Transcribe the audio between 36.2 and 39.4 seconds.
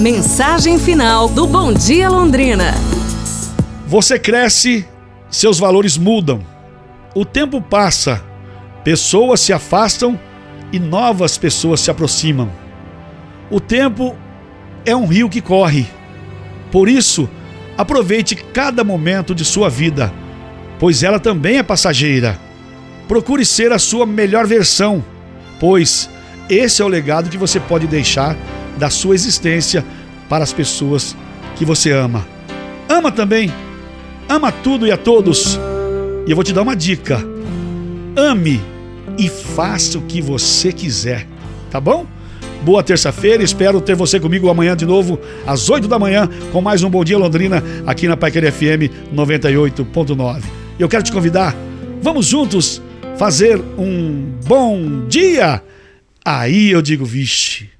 E eu vou te dar uma dica: ame e